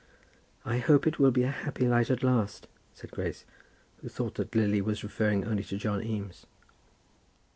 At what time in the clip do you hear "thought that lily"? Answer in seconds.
4.09-4.81